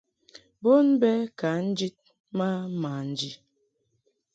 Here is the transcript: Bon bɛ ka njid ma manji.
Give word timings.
Bon 0.63 0.85
bɛ 1.01 1.11
ka 1.39 1.49
njid 1.67 1.97
ma 2.37 2.47
manji. 2.81 3.31